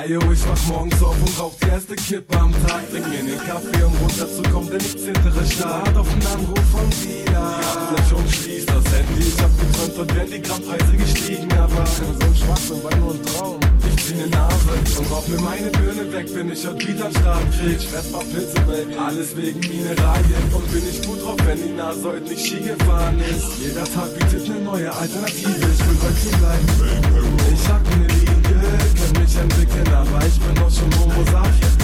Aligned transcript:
Ayo, 0.00 0.18
ich 0.32 0.48
wach 0.48 0.66
morgens 0.68 1.02
auf 1.02 1.14
und 1.14 1.38
rauch 1.38 1.52
die 1.62 1.68
erste 1.68 1.94
Kippe 1.94 2.40
am 2.40 2.52
Tag. 2.66 2.88
Trink 2.90 3.06
mir 3.10 3.22
den 3.22 3.38
Kaffee, 3.46 3.84
um 3.84 3.92
runterzukommen, 4.00 4.70
denn 4.70 4.80
ich 4.80 4.96
zittere 4.96 5.44
stark. 5.44 5.84
Wart 5.84 5.96
auf 5.98 6.10
einen 6.10 6.26
Anruf 6.26 6.64
von 6.72 6.88
Dina. 6.88 7.60
Die 7.60 7.76
Appellation 7.76 8.24
schließt 8.30 8.68
das 8.70 8.84
Handy. 8.96 9.28
Ich 9.28 9.42
hab 9.42 9.52
geträumt, 9.60 9.92
dort 9.98 10.14
wären 10.16 10.30
die 10.30 10.40
Grammpreise 10.40 10.96
gestiegen, 10.96 11.52
aber 11.52 11.84
so 11.84 12.04
ein 12.04 12.34
Schwachsinn 12.34 12.82
war 12.82 12.96
nur 12.96 13.12
ein 13.12 13.22
Traum. 13.26 13.60
Ich 13.84 14.06
zieh 14.06 14.14
ne 14.14 14.26
Nase 14.28 14.72
und 15.00 15.10
rauch 15.10 15.28
mir 15.28 15.40
meine 15.40 15.68
Birne 15.68 16.10
weg, 16.14 16.32
bin 16.32 16.50
ich 16.50 16.66
heute 16.66 16.88
wieder 16.88 17.04
am 17.04 17.12
Start. 17.12 17.44
Krieg 17.60 17.82
Schwester 17.82 18.24
Pilze, 18.32 18.60
Baby. 18.64 18.96
Alles 18.96 19.36
wegen 19.36 19.60
Mineralien. 19.60 20.44
Und 20.54 20.72
bin 20.72 20.84
ich 20.88 21.06
gut 21.06 21.20
drauf, 21.22 21.36
wenn 21.44 21.60
die 21.60 21.76
Nase 21.76 22.08
heute 22.08 22.24
nicht 22.24 22.40
Ski 22.40 22.56
gefahren 22.56 23.20
ist. 23.20 23.52
Jeder 23.60 23.84
Tag 23.84 24.08
bietet 24.16 24.48
ne 24.48 24.64
neue 24.64 24.90
Alternative. 24.90 25.60
Ich 25.60 25.80
will 25.84 25.98
heute 26.00 26.20
hier 26.24 26.38
bleiben. 26.40 26.66
Ich 27.52 27.68
hab 27.68 27.84
ne 27.84 28.06
Liege, 28.08 28.29
kann 29.00 29.22
mich 29.22 29.36
entwickeln, 29.36 29.94
aber 29.94 30.26
ich 30.26 30.40
bin 30.40 30.62
auch 30.62 30.70
schon 30.70 30.90
Homo 30.98 31.24
sapiens 31.24 31.79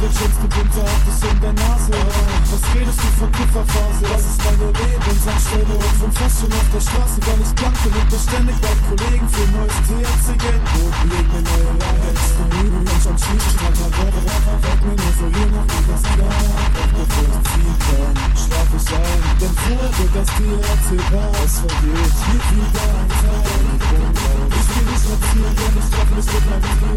Schönste 0.00 0.48
Winter 0.56 0.80
hat 0.80 1.04
es 1.12 1.30
in 1.30 1.40
der 1.40 1.52
Nase. 1.52 1.92
Was 1.92 2.74
redest 2.74 3.00
du 3.00 3.08
von 3.20 3.32
Kifferphase? 3.32 4.00
Das 4.00 4.24
ist 4.24 4.40
meine 4.44 4.72
Lebensanstelle 4.72 5.76
Und 5.76 5.94
vom 6.00 6.12
schon 6.16 6.52
auf 6.56 6.68
der 6.72 6.80
Straße. 6.80 7.20
Weil 7.20 7.40
ich 7.44 7.52
blank 7.52 7.76
und 7.84 8.08
beständig 8.08 8.56
bei 8.64 8.72
Kollegen 8.88 9.28
für 9.28 9.46
neues 9.52 9.76
THC-Geld 9.84 10.62
Wo 10.72 10.88
leg 11.04 11.26
mir 11.28 11.42
neue 11.44 11.72
Lines 11.84 12.99
die 20.40 20.56
erzähl 20.56 21.04
was 21.12 21.54
von 21.60 21.68
dir. 21.68 22.00
Viel, 22.00 22.40
viel 22.48 22.68
Dank. 22.72 23.12
Ich 24.48 24.68
bin 24.70 24.84
nicht 24.86 25.02
spazieren, 25.04 25.54
denn 25.56 25.74
ich 25.80 25.88
glaube, 25.90 26.14
es 26.18 26.26
wird 26.32 26.44
mein 26.48 26.62
Video. 26.62 26.96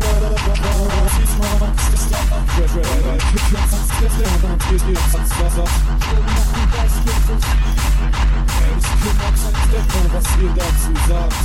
Ich 1.24 1.36
mach 1.40 1.56
mal, 1.60 1.74
ich 1.76 1.94
ist 1.94 2.08
da. 2.12 2.20
Red, 2.58 2.72
red, 2.76 2.86
red, 2.86 3.04
red. 3.06 3.22
Kick 3.32 3.46
your 3.52 3.60
ass, 3.60 3.72
kick 4.00 4.14
your 4.20 4.28
ass, 4.34 4.60
kick 4.70 4.84
your 4.88 4.98
ass, 4.98 5.32
Wasser. 5.40 5.68
Ich 6.84 6.98
kümmere 9.04 9.32
mich, 9.32 9.44
was 10.14 10.28
ihr 10.42 10.52
dazu 10.56 10.92
sagt. 11.10 11.42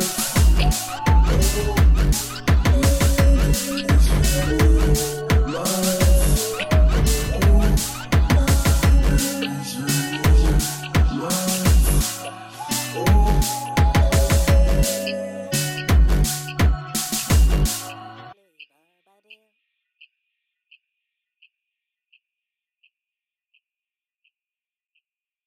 Tchau. 0.00 1.03